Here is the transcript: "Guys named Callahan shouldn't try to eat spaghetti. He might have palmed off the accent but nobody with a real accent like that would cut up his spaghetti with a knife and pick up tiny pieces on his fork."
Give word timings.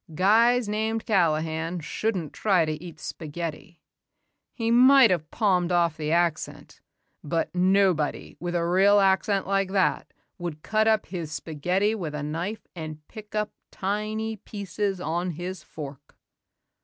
"Guys 0.15 0.67
named 0.67 1.05
Callahan 1.05 1.79
shouldn't 1.79 2.33
try 2.33 2.65
to 2.65 2.71
eat 2.83 2.99
spaghetti. 2.99 3.77
He 4.51 4.71
might 4.71 5.11
have 5.11 5.29
palmed 5.29 5.71
off 5.71 5.95
the 5.95 6.11
accent 6.11 6.81
but 7.23 7.53
nobody 7.53 8.35
with 8.39 8.55
a 8.55 8.65
real 8.67 8.99
accent 8.99 9.45
like 9.45 9.69
that 9.73 10.11
would 10.39 10.63
cut 10.63 10.87
up 10.87 11.05
his 11.05 11.31
spaghetti 11.31 11.93
with 11.93 12.15
a 12.15 12.23
knife 12.23 12.65
and 12.75 13.07
pick 13.07 13.35
up 13.35 13.51
tiny 13.69 14.37
pieces 14.37 14.99
on 14.99 15.29
his 15.37 15.61
fork." 15.61 16.15